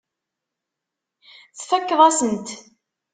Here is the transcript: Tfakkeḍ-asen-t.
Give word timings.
Tfakkeḍ-asen-t. 1.57 2.47